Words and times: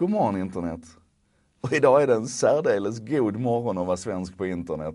God 0.00 0.10
morgon 0.10 0.36
internet. 0.36 0.80
Och 1.60 1.72
idag 1.72 2.02
är 2.02 2.06
det 2.06 2.14
en 2.14 2.26
särdeles 2.26 3.00
god 3.00 3.36
morgon 3.36 3.78
att 3.78 3.86
vara 3.86 3.96
svensk 3.96 4.38
på 4.38 4.46
internet. 4.46 4.94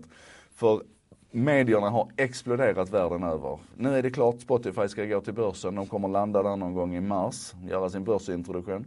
För 0.54 0.82
medierna 1.30 1.90
har 1.90 2.08
exploderat 2.16 2.90
världen 2.90 3.22
över. 3.22 3.58
Nu 3.76 3.98
är 3.98 4.02
det 4.02 4.10
klart, 4.10 4.40
Spotify 4.40 4.88
ska 4.88 5.04
gå 5.04 5.20
till 5.20 5.34
börsen. 5.34 5.74
De 5.74 5.86
kommer 5.86 6.08
landa 6.08 6.42
där 6.42 6.56
någon 6.56 6.74
gång 6.74 6.94
i 6.94 7.00
mars, 7.00 7.54
göra 7.68 7.90
sin 7.90 8.04
börsintroduktion. 8.04 8.86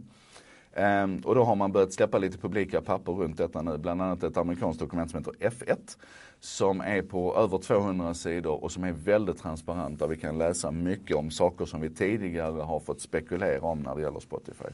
Um, 0.76 1.20
och 1.24 1.34
då 1.34 1.44
har 1.44 1.56
man 1.56 1.72
börjat 1.72 1.92
släppa 1.92 2.18
lite 2.18 2.38
publika 2.38 2.80
papper 2.80 3.12
runt 3.12 3.36
detta 3.36 3.62
nu. 3.62 3.78
Bland 3.78 4.02
annat 4.02 4.22
ett 4.22 4.36
amerikanskt 4.36 4.80
dokument 4.80 5.10
som 5.10 5.18
heter 5.18 5.50
F1. 5.50 5.98
Som 6.40 6.80
är 6.80 7.02
på 7.02 7.36
över 7.36 7.58
200 7.58 8.14
sidor 8.14 8.64
och 8.64 8.72
som 8.72 8.84
är 8.84 8.92
väldigt 8.92 9.38
transparent. 9.38 9.98
Där 9.98 10.06
vi 10.06 10.16
kan 10.16 10.38
läsa 10.38 10.70
mycket 10.70 11.16
om 11.16 11.30
saker 11.30 11.64
som 11.64 11.80
vi 11.80 11.90
tidigare 11.90 12.62
har 12.62 12.80
fått 12.80 13.00
spekulera 13.00 13.60
om 13.60 13.78
när 13.80 13.94
det 13.94 14.02
gäller 14.02 14.20
Spotify. 14.20 14.68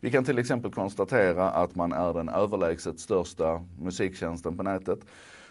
Vi 0.00 0.10
kan 0.10 0.24
till 0.24 0.38
exempel 0.38 0.72
konstatera 0.72 1.50
att 1.50 1.74
man 1.74 1.92
är 1.92 2.14
den 2.14 2.28
överlägset 2.28 3.00
största 3.00 3.64
musiktjänsten 3.80 4.56
på 4.56 4.62
nätet. 4.62 4.98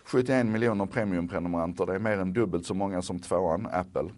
71 0.04 0.46
miljoner 0.46 0.86
premiumprenumeranter, 0.86 1.86
det 1.86 1.96
är 1.96 2.00
mer 2.00 2.18
än 2.18 2.34
dubbelt 2.34 2.66
så 2.66 2.74
många 2.74 3.02
som 3.02 3.20
tvåan, 3.20 3.68
Apple. 3.72 4.10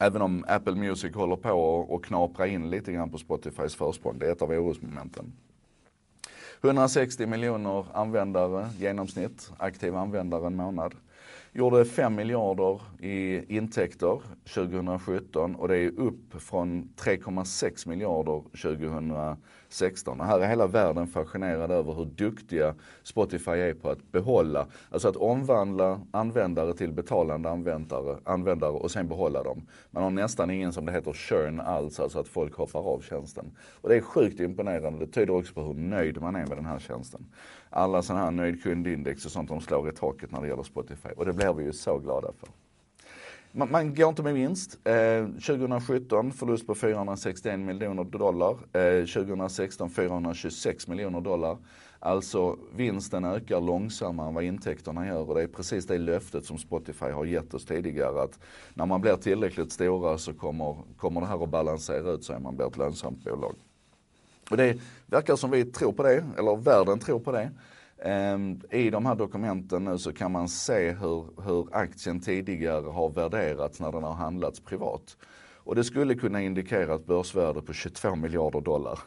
Även 0.00 0.22
om 0.22 0.44
Apple 0.48 0.74
Music 0.74 1.14
håller 1.14 1.36
på 1.36 1.88
att 1.94 2.06
knapra 2.06 2.46
in 2.46 2.70
lite 2.70 2.92
grann 2.92 3.10
på 3.10 3.18
Spotifys 3.18 3.74
försprång. 3.74 4.18
Det 4.18 4.26
är 4.26 4.32
ett 4.32 4.42
av 4.42 4.50
orosmomenten. 4.50 5.32
160 6.62 7.26
miljoner 7.26 7.86
användare 7.92 8.68
genomsnitt, 8.78 9.50
aktiva 9.58 10.00
användare 10.00 10.46
en 10.46 10.56
månad. 10.56 10.94
Gjorde 11.56 11.84
5 11.84 12.14
miljarder 12.14 12.80
i 13.00 13.44
intäkter 13.56 14.20
2017 14.54 15.54
och 15.54 15.68
det 15.68 15.76
är 15.76 16.00
upp 16.00 16.42
från 16.42 16.88
3,6 16.96 17.88
miljarder 17.88 18.42
2016. 18.62 20.20
Och 20.20 20.26
här 20.26 20.40
är 20.40 20.48
hela 20.48 20.66
världen 20.66 21.06
fascinerad 21.06 21.70
över 21.70 21.92
hur 21.92 22.04
duktiga 22.04 22.74
Spotify 23.02 23.50
är 23.50 23.74
på 23.74 23.90
att 23.90 24.12
behålla, 24.12 24.66
alltså 24.90 25.08
att 25.08 25.16
omvandla 25.16 26.00
användare 26.10 26.74
till 26.74 26.92
betalande 26.92 27.50
användare, 27.50 28.18
användare 28.24 28.72
och 28.72 28.90
sen 28.90 29.08
behålla 29.08 29.42
dem. 29.42 29.66
Man 29.90 30.02
har 30.02 30.10
nästan 30.10 30.50
ingen 30.50 30.72
som 30.72 30.86
det 30.86 30.92
heter 30.92 31.12
churn 31.12 31.60
alls, 31.60 32.00
alltså 32.00 32.18
att 32.18 32.28
folk 32.28 32.54
hoppar 32.54 32.80
av 32.80 33.00
tjänsten. 33.00 33.50
Och 33.80 33.88
det 33.88 33.96
är 33.96 34.00
sjukt 34.00 34.40
imponerande. 34.40 35.06
Det 35.06 35.12
tyder 35.12 35.34
också 35.34 35.54
på 35.54 35.62
hur 35.62 35.74
nöjd 35.74 36.20
man 36.20 36.36
är 36.36 36.46
med 36.46 36.58
den 36.58 36.66
här 36.66 36.78
tjänsten. 36.78 37.26
Alla 37.70 38.02
sådana 38.02 38.24
här 38.24 38.30
nöjd 38.30 38.62
kundindex 38.62 39.24
och 39.24 39.30
sånt 39.30 39.48
de 39.48 39.60
slår 39.60 39.88
i 39.88 39.92
taket 39.92 40.30
när 40.30 40.40
det 40.40 40.48
gäller 40.48 40.62
Spotify. 40.62 41.08
Och 41.16 41.24
det 41.24 41.32
blir 41.52 41.52
vi 41.52 41.64
ju 41.64 41.72
så 41.72 41.98
glada 41.98 42.32
för. 42.38 42.48
Man, 43.52 43.70
man 43.70 43.94
går 43.94 44.08
inte 44.08 44.22
med 44.22 44.34
vinst. 44.34 44.78
Eh, 44.84 45.26
2017 45.26 46.32
förlust 46.32 46.66
på 46.66 46.74
461 46.74 47.60
miljoner 47.60 48.04
dollar. 48.04 48.56
Eh, 48.72 49.06
2016 49.06 49.90
426 49.90 50.88
miljoner 50.88 51.20
dollar. 51.20 51.58
Alltså 51.98 52.58
vinsten 52.76 53.24
ökar 53.24 53.60
långsammare 53.60 54.28
än 54.28 54.34
vad 54.34 54.44
intäkterna 54.44 55.06
gör 55.06 55.28
och 55.28 55.34
det 55.34 55.42
är 55.42 55.46
precis 55.46 55.86
det 55.86 55.98
löftet 55.98 56.44
som 56.44 56.58
Spotify 56.58 57.10
har 57.10 57.24
gett 57.24 57.54
oss 57.54 57.64
tidigare 57.64 58.22
att 58.22 58.38
när 58.74 58.86
man 58.86 59.00
blir 59.00 59.16
tillräckligt 59.16 59.72
stora 59.72 60.18
så 60.18 60.34
kommer, 60.34 60.76
kommer 60.96 61.20
det 61.20 61.26
här 61.26 61.44
att 61.44 61.48
balansera 61.48 62.10
ut 62.10 62.24
sig, 62.24 62.40
man 62.40 62.56
blir 62.56 62.66
ett 62.66 62.76
lönsamt 62.76 63.24
bolag. 63.24 63.54
Och 64.50 64.56
det 64.56 64.78
verkar 65.06 65.36
som 65.36 65.50
vi 65.50 65.64
tror 65.64 65.92
på 65.92 66.02
det, 66.02 66.24
eller 66.38 66.56
världen 66.56 66.98
tror 66.98 67.20
på 67.20 67.32
det. 67.32 67.50
Ehm, 68.02 68.60
I 68.70 68.90
de 68.90 69.06
här 69.06 69.14
dokumenten 69.14 69.84
nu 69.84 69.98
så 69.98 70.12
kan 70.12 70.32
man 70.32 70.48
se 70.48 70.92
hur, 70.92 71.42
hur 71.42 71.68
aktien 71.72 72.20
tidigare 72.20 72.86
har 72.86 73.10
värderats 73.10 73.80
när 73.80 73.92
den 73.92 74.02
har 74.02 74.14
handlats 74.14 74.60
privat. 74.60 75.16
Och 75.56 75.74
det 75.74 75.84
skulle 75.84 76.14
kunna 76.14 76.42
indikera 76.42 76.94
ett 76.94 77.06
börsvärde 77.06 77.62
på 77.62 77.72
22 77.72 78.16
miljarder 78.16 78.60
dollar. 78.60 78.98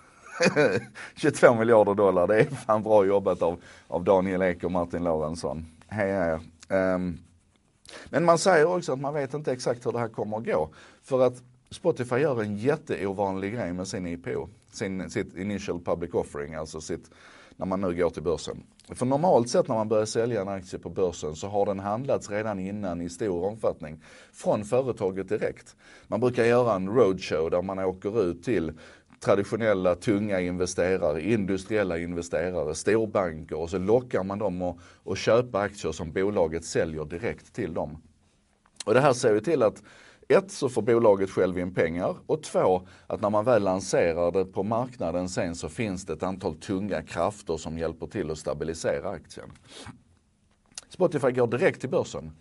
22 1.15 1.55
miljarder 1.55 1.93
dollar, 1.93 2.27
det 2.27 2.39
är 2.39 2.45
fan 2.45 2.83
bra 2.83 3.05
jobbat 3.05 3.41
av, 3.41 3.61
av 3.87 4.03
Daniel 4.03 4.41
Ek 4.41 4.63
och 4.63 4.71
Martin 4.71 5.03
Lorentzon. 5.03 5.65
Heja 5.87 6.25
er. 6.25 6.39
Um, 6.95 7.19
men 8.09 8.25
man 8.25 8.37
säger 8.37 8.75
också 8.75 8.93
att 8.93 8.99
man 8.99 9.13
vet 9.13 9.33
inte 9.33 9.51
exakt 9.51 9.85
hur 9.85 9.91
det 9.91 9.99
här 9.99 10.07
kommer 10.07 10.37
att 10.37 10.45
gå. 10.45 10.69
För 11.03 11.21
att 11.21 11.43
Spotify 11.69 12.15
gör 12.15 12.41
en 12.41 12.57
jätteovanlig 12.57 13.53
grej 13.53 13.73
med 13.73 13.87
sin 13.87 14.07
IPO, 14.07 14.47
sin, 14.71 15.09
sitt 15.09 15.35
initial 15.35 15.81
public 15.81 16.13
offering, 16.13 16.55
alltså 16.55 16.81
sitt 16.81 17.11
när 17.57 17.65
man 17.65 17.81
nu 17.81 17.95
går 17.95 18.09
till 18.09 18.23
börsen. 18.23 18.63
För 18.89 19.05
normalt 19.05 19.49
sett 19.49 19.67
när 19.67 19.75
man 19.75 19.89
börjar 19.89 20.05
sälja 20.05 20.41
en 20.41 20.47
aktie 20.47 20.79
på 20.79 20.89
börsen 20.89 21.35
så 21.35 21.47
har 21.47 21.65
den 21.65 21.79
handlats 21.79 22.29
redan 22.29 22.59
innan 22.59 23.01
i 23.01 23.09
stor 23.09 23.45
omfattning 23.45 24.03
från 24.33 24.65
företaget 24.65 25.29
direkt. 25.29 25.75
Man 26.07 26.19
brukar 26.19 26.45
göra 26.45 26.75
en 26.75 26.89
roadshow 26.89 27.49
där 27.51 27.61
man 27.61 27.79
åker 27.79 28.23
ut 28.23 28.43
till 28.43 28.71
traditionella 29.19 29.95
tunga 29.95 30.39
investerare, 30.39 31.21
industriella 31.21 31.97
investerare, 31.97 32.75
storbanker 32.75 33.57
och 33.57 33.69
så 33.69 33.77
lockar 33.77 34.23
man 34.23 34.39
dem 34.39 34.61
att, 34.61 34.77
att 35.05 35.17
köpa 35.17 35.59
aktier 35.59 35.91
som 35.91 36.11
bolaget 36.11 36.65
säljer 36.65 37.05
direkt 37.05 37.53
till 37.53 37.73
dem. 37.73 37.97
Och 38.85 38.93
det 38.93 39.01
här 39.01 39.13
ser 39.13 39.33
ju 39.33 39.39
till 39.39 39.63
att 39.63 39.83
ett, 40.27 40.51
så 40.51 40.69
får 40.69 40.81
bolaget 40.81 41.29
själv 41.29 41.59
in 41.59 41.73
pengar 41.73 42.15
och 42.25 42.43
två, 42.43 42.87
att 43.07 43.21
när 43.21 43.29
man 43.29 43.45
väl 43.45 43.63
lanserar 43.63 44.31
det 44.31 44.45
på 44.45 44.63
marknaden 44.63 45.29
sen 45.29 45.55
så 45.55 45.69
finns 45.69 46.05
det 46.05 46.13
ett 46.13 46.23
antal 46.23 46.55
tunga 46.55 47.01
krafter 47.01 47.57
som 47.57 47.77
hjälper 47.77 48.07
till 48.07 48.31
att 48.31 48.37
stabilisera 48.37 49.09
aktien. 49.09 49.51
Spotify 50.89 51.31
går 51.31 51.47
direkt 51.47 51.79
till 51.79 51.89
börsen. 51.89 52.31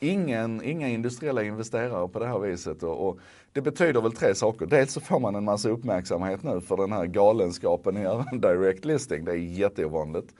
Ingen, 0.00 0.62
inga 0.62 0.88
industriella 0.88 1.42
investerare 1.42 2.08
på 2.08 2.18
det 2.18 2.26
här 2.26 2.38
viset 2.38 2.82
och, 2.82 3.08
och, 3.08 3.18
det 3.52 3.60
betyder 3.60 4.00
väl 4.00 4.12
tre 4.12 4.34
saker. 4.34 4.66
Dels 4.66 4.92
så 4.92 5.00
får 5.00 5.20
man 5.20 5.34
en 5.34 5.44
massa 5.44 5.68
uppmärksamhet 5.68 6.42
nu 6.42 6.60
för 6.60 6.76
den 6.76 6.92
här 6.92 7.06
galenskapen 7.06 7.96
i 7.96 8.00
en 8.00 8.40
direct 8.40 8.84
listing. 8.84 9.24
Det 9.24 9.32
är 9.32 9.36
jätteovanligt. 9.36 10.34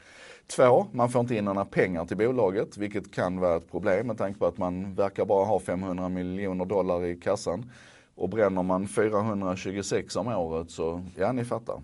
Två, 0.47 0.87
man 0.93 1.11
får 1.11 1.21
inte 1.21 1.35
in 1.35 1.45
några 1.45 1.65
pengar 1.65 2.05
till 2.05 2.17
bolaget, 2.17 2.77
vilket 2.77 3.15
kan 3.15 3.41
vara 3.41 3.57
ett 3.57 3.71
problem 3.71 4.07
med 4.07 4.19
tanke 4.19 4.39
på 4.39 4.47
att 4.47 4.59
man 4.59 4.95
verkar 4.95 5.25
bara 5.25 5.45
ha 5.45 5.61
500 5.61 6.09
miljoner 6.09 6.65
dollar 6.65 7.05
i 7.05 7.17
kassan. 7.17 7.71
Och 8.15 8.29
bränner 8.29 8.63
man 8.63 8.89
426 8.89 10.17
om 10.17 10.29
året 10.29 10.71
så, 10.71 11.05
ja 11.17 11.33
ni 11.33 11.45
fattar. 11.45 11.83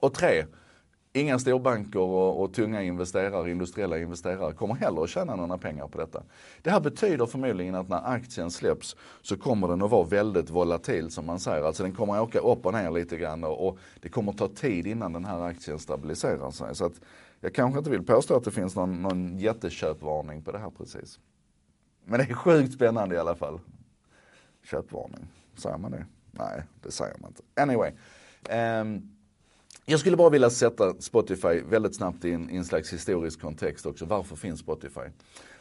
Och 0.00 0.14
tre, 0.14 0.44
Inga 1.14 1.38
storbanker 1.38 2.00
och, 2.00 2.42
och, 2.42 2.54
tunga 2.54 2.82
investerare, 2.82 3.50
industriella 3.50 3.98
investerare 3.98 4.52
kommer 4.52 4.74
heller 4.74 5.02
att 5.02 5.08
tjäna 5.08 5.36
några 5.36 5.58
pengar 5.58 5.88
på 5.88 5.98
detta. 5.98 6.22
Det 6.62 6.70
här 6.70 6.80
betyder 6.80 7.26
förmodligen 7.26 7.74
att 7.74 7.88
när 7.88 8.12
aktien 8.12 8.50
släpps 8.50 8.96
så 9.22 9.36
kommer 9.36 9.68
den 9.68 9.82
att 9.82 9.90
vara 9.90 10.04
väldigt 10.04 10.50
volatil 10.50 11.10
som 11.10 11.26
man 11.26 11.40
säger. 11.40 11.64
Alltså 11.64 11.82
den 11.82 11.94
kommer 11.94 12.14
att 12.14 12.22
åka 12.22 12.38
upp 12.38 12.66
och 12.66 12.72
ner 12.72 12.90
lite 12.90 13.16
grann 13.16 13.44
och, 13.44 13.68
och 13.68 13.78
det 14.00 14.08
kommer 14.08 14.32
att 14.32 14.38
ta 14.38 14.48
tid 14.48 14.86
innan 14.86 15.12
den 15.12 15.24
här 15.24 15.40
aktien 15.42 15.78
stabiliserar 15.78 16.50
sig. 16.50 16.74
Så 16.74 16.84
att 16.84 17.00
jag 17.44 17.54
kanske 17.54 17.78
inte 17.78 17.90
vill 17.90 18.02
påstå 18.02 18.36
att 18.36 18.44
det 18.44 18.50
finns 18.50 18.76
någon, 18.76 19.02
någon 19.02 19.38
jätteköpvarning 19.38 20.42
på 20.42 20.52
det 20.52 20.58
här 20.58 20.70
precis. 20.70 21.20
Men 22.04 22.18
det 22.20 22.24
är 22.30 22.34
sjukt 22.34 22.72
spännande 22.72 23.14
i 23.14 23.18
alla 23.18 23.34
fall. 23.34 23.60
Köpvarning, 24.64 25.26
säger 25.54 25.78
man 25.78 25.90
det? 25.90 26.06
Nej, 26.30 26.62
det 26.82 26.90
säger 26.90 27.18
man 27.18 27.30
inte. 27.30 27.62
Anyway. 27.62 27.92
Um, 28.80 29.16
jag 29.84 30.00
skulle 30.00 30.16
bara 30.16 30.30
vilja 30.30 30.50
sätta 30.50 30.94
Spotify 31.00 31.60
väldigt 31.68 31.96
snabbt 31.96 32.24
i 32.24 32.32
en, 32.32 32.50
i 32.50 32.56
en 32.56 32.64
slags 32.64 32.92
historisk 32.92 33.40
kontext 33.40 33.86
också. 33.86 34.04
Varför 34.04 34.36
finns 34.36 34.60
Spotify? 34.60 35.00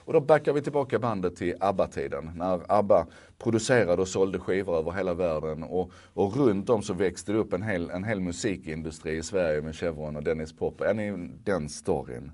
Och 0.06 0.14
då 0.14 0.20
backar 0.20 0.54
vi 0.54 0.62
tillbaka 0.62 1.00
bandet 1.00 1.36
till 1.36 1.56
ABBA-tiden. 1.60 2.32
När 2.36 2.62
ABBA 2.68 3.08
producerade 3.38 4.02
och 4.02 4.08
sålde 4.08 4.40
skivor 4.40 4.78
över 4.78 4.92
hela 4.92 5.14
världen. 5.14 5.64
Och, 5.64 5.92
och 6.14 6.36
runt 6.36 6.70
om 6.70 6.82
så 6.82 6.94
växte 6.94 7.32
det 7.32 7.38
upp 7.38 7.54
en 7.54 7.64
hel, 7.64 7.90
en 7.90 8.04
hel 8.04 8.20
musikindustri 8.20 9.18
i 9.18 9.24
Sverige 9.24 9.62
med 9.62 9.76
Chevron 9.76 10.16
och 10.16 10.24
Dennis 10.24 10.54
Pop. 10.54 10.82
Är 10.82 10.94
ni 10.94 11.30
den 11.44 11.70
storyn? 11.70 12.32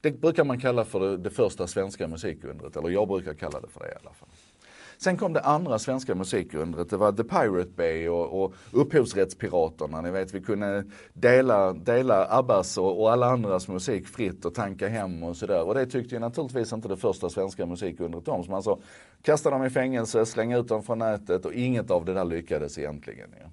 Det 0.00 0.20
brukar 0.20 0.44
man 0.44 0.60
kalla 0.60 0.84
för 0.84 1.00
det, 1.00 1.16
det 1.16 1.30
första 1.30 1.66
svenska 1.66 2.08
musikundret. 2.08 2.76
Eller 2.76 2.88
jag 2.88 3.08
brukar 3.08 3.34
kalla 3.34 3.60
det 3.60 3.68
för 3.68 3.80
det 3.80 3.88
i 3.88 3.94
alla 4.02 4.12
fall. 4.12 4.28
Sen 5.02 5.16
kom 5.16 5.32
det 5.32 5.40
andra 5.40 5.78
svenska 5.78 6.14
musikundret. 6.14 6.90
Det 6.90 6.96
var 6.96 7.12
The 7.12 7.24
Pirate 7.24 7.70
Bay 7.76 8.08
och, 8.08 8.42
och 8.42 8.54
upphovsrättspiraterna. 8.72 10.00
Ni 10.00 10.10
vet 10.10 10.34
vi 10.34 10.40
kunde 10.40 10.84
dela, 11.12 11.72
dela 11.72 12.26
Abbas 12.30 12.78
och, 12.78 13.00
och 13.00 13.12
alla 13.12 13.26
andras 13.26 13.68
musik 13.68 14.06
fritt 14.06 14.44
och 14.44 14.54
tanka 14.54 14.88
hem 14.88 15.22
och 15.22 15.36
sådär. 15.36 15.62
Och 15.62 15.74
det 15.74 15.86
tyckte 15.86 16.14
ju 16.14 16.18
naturligtvis 16.18 16.72
inte 16.72 16.88
det 16.88 16.96
första 16.96 17.30
svenska 17.30 17.66
musikundret 17.66 18.28
om. 18.28 18.44
Så 18.44 18.50
man 18.50 18.62
sa 18.62 18.78
kasta 19.22 19.50
dem 19.50 19.64
i 19.64 19.70
fängelse, 19.70 20.26
slänga 20.26 20.58
ut 20.58 20.68
dem 20.68 20.82
från 20.82 20.98
nätet 20.98 21.44
och 21.44 21.52
inget 21.52 21.90
av 21.90 22.04
det 22.04 22.14
där 22.14 22.24
lyckades 22.24 22.78
egentligen. 22.78 23.34
Ja. 23.40 23.50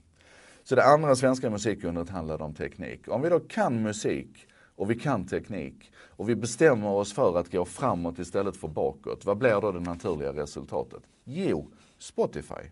Så 0.63 0.75
det 0.75 0.85
andra 0.85 1.15
svenska 1.15 1.49
musikundret 1.49 2.09
handlade 2.09 2.43
om 2.43 2.53
teknik. 2.53 3.07
Om 3.07 3.21
vi 3.21 3.29
då 3.29 3.39
kan 3.39 3.81
musik 3.81 4.47
och 4.77 4.91
vi 4.91 4.95
kan 4.95 5.25
teknik 5.25 5.91
och 5.97 6.29
vi 6.29 6.35
bestämmer 6.35 6.89
oss 6.89 7.13
för 7.13 7.37
att 7.37 7.51
gå 7.51 7.65
framåt 7.65 8.19
istället 8.19 8.57
för 8.57 8.67
bakåt. 8.67 9.25
Vad 9.25 9.37
blir 9.37 9.61
då 9.61 9.71
det 9.71 9.79
naturliga 9.79 10.33
resultatet? 10.33 11.03
Jo, 11.23 11.71
Spotify. 11.97 12.69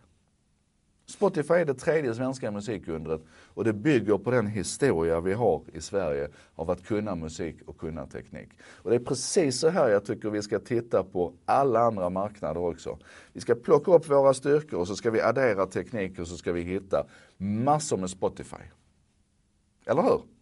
Spotify 1.08 1.54
är 1.54 1.66
det 1.66 1.74
tredje 1.74 2.16
svenska 2.16 2.52
musikundret 2.52 3.22
och 3.30 3.64
det 3.64 3.74
bygger 3.74 4.18
på 4.18 4.32
den 4.32 4.48
historia 4.48 5.20
vi 5.20 5.34
har 5.34 5.62
i 5.74 5.82
Sverige 5.82 6.30
av 6.56 6.72
att 6.72 6.86
kunna 6.86 7.16
musik 7.16 7.56
och 7.66 7.78
kunna 7.78 8.06
teknik. 8.06 8.50
Och 8.64 8.90
det 8.90 8.96
är 8.96 9.00
precis 9.00 9.60
så 9.60 9.70
här 9.70 9.90
jag 9.90 10.06
tycker 10.06 10.30
vi 10.30 10.42
ska 10.42 10.60
titta 10.60 11.04
på 11.04 11.34
alla 11.46 11.80
andra 11.80 12.10
marknader 12.10 12.62
också. 12.62 12.98
Vi 13.34 13.42
ska 13.42 13.56
plocka 13.56 13.92
upp 13.92 14.10
våra 14.10 14.34
styrkor 14.34 14.80
och 14.80 14.88
så 14.88 14.96
ska 14.96 15.12
vi 15.12 15.22
addera 15.22 15.66
teknik 15.66 16.20
och 16.20 16.28
så 16.28 16.38
ska 16.38 16.52
vi 16.52 16.62
hitta 16.62 17.06
massor 17.38 17.98
med 17.98 18.10
Spotify. 18.10 18.64
Eller 19.86 20.02
hur? 20.02 20.35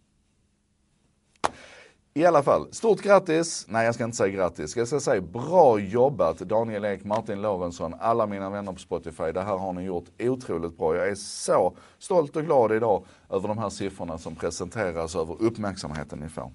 I 2.16 2.24
alla 2.24 2.42
fall, 2.42 2.72
stort 2.72 3.02
grattis! 3.02 3.66
Nej, 3.68 3.84
jag 3.84 3.94
ska 3.94 4.04
inte 4.04 4.16
säga 4.16 4.28
grattis. 4.28 4.76
Jag 4.76 4.88
ska 4.88 5.00
säga 5.00 5.20
bra 5.20 5.78
jobbat 5.78 6.38
Daniel 6.38 6.84
Ek, 6.84 7.04
Martin 7.04 7.42
Lorentzon, 7.42 7.94
alla 8.00 8.26
mina 8.26 8.50
vänner 8.50 8.72
på 8.72 8.78
Spotify. 8.78 9.32
Det 9.32 9.42
här 9.42 9.56
har 9.56 9.72
ni 9.72 9.82
gjort 9.82 10.04
otroligt 10.18 10.78
bra. 10.78 10.96
Jag 10.96 11.08
är 11.08 11.14
så 11.14 11.76
stolt 11.98 12.36
och 12.36 12.44
glad 12.44 12.72
idag 12.72 13.04
över 13.30 13.48
de 13.48 13.58
här 13.58 13.70
siffrorna 13.70 14.18
som 14.18 14.34
presenteras, 14.34 15.16
över 15.16 15.42
uppmärksamheten 15.42 16.18
ni 16.18 16.28
får. 16.28 16.52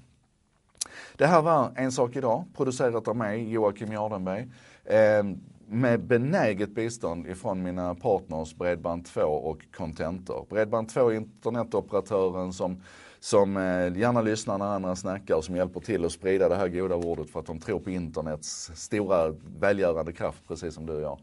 Det 1.18 1.28
här 1.28 1.42
var 1.42 1.72
En 1.76 1.92
sak 1.92 2.16
idag, 2.16 2.46
producerat 2.56 3.08
av 3.08 3.16
mig, 3.16 3.52
Joakim 3.52 3.92
Jardenberg. 3.92 4.48
Eh, 4.86 5.24
med 5.68 6.04
benäget 6.04 6.70
bistånd 6.70 7.28
ifrån 7.28 7.64
mina 7.64 7.96
partners 7.96 8.56
Bredband2 8.56 9.22
och 9.22 9.60
Contentor. 9.76 10.46
Bredband2 10.50 11.12
är 11.12 11.14
internetoperatören 11.14 12.54
som 12.54 12.82
som 13.20 13.58
eh, 13.58 13.98
gärna 13.98 14.22
lyssnar 14.22 14.58
när 14.58 14.66
andra 14.66 14.96
snackar 14.96 15.36
och 15.36 15.44
som 15.44 15.56
hjälper 15.56 15.80
till 15.80 16.06
att 16.06 16.12
sprida 16.12 16.50
det 16.50 16.56
här 16.56 16.68
goda 16.68 16.96
ordet 16.96 17.30
för 17.30 17.40
att 17.40 17.46
de 17.46 17.60
tror 17.60 17.80
på 17.80 17.90
internets 17.90 18.72
stora 18.76 19.36
välgörande 19.60 20.14
kraft, 20.14 20.48
precis 20.48 20.74
som 20.74 20.86
du 20.86 20.94
och 20.94 21.02
jag. 21.02 21.20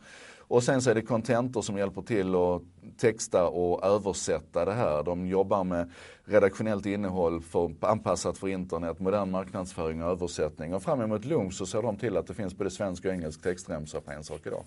Och 0.49 0.63
sen 0.63 0.83
så 0.83 0.91
är 0.91 0.95
det 0.95 1.03
Contentor 1.03 1.63
som 1.63 1.79
hjälper 1.79 2.03
till 2.03 2.35
att 2.35 2.63
texta 2.99 3.49
och 3.49 3.85
översätta 3.85 4.65
det 4.65 4.73
här. 4.73 5.03
De 5.03 5.27
jobbar 5.27 5.65
med 5.65 5.91
redaktionellt 6.25 6.87
innehåll 6.87 7.43
för, 7.43 7.75
anpassat 7.81 8.39
för 8.39 8.49
internet, 8.49 9.01
modern 9.01 9.31
marknadsföring 9.31 10.03
och 10.03 10.11
översättning. 10.11 10.75
Och 10.75 10.83
fram 10.83 11.01
emot 11.01 11.25
lunch 11.25 11.55
så 11.55 11.67
ser 11.67 11.83
de 11.83 11.97
till 11.97 12.17
att 12.17 12.27
det 12.27 12.35
finns 12.35 12.55
både 12.55 12.71
svensk 12.71 13.05
och 13.05 13.13
engelsk 13.13 13.43
textremsa 13.43 14.01
på 14.01 14.11
en 14.11 14.25
sak 14.25 14.41
idag. 14.47 14.65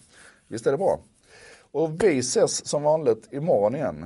Visst 0.48 0.68
är 0.68 0.72
det 0.72 0.78
bra? 0.78 1.00
Och 1.72 2.04
vi 2.04 2.20
ses 2.20 2.66
som 2.66 2.84
vanligt 2.84 3.28
imorgon 3.32 3.76
igen. 3.76 4.06